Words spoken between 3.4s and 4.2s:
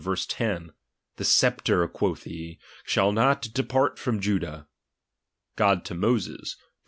depart J'rom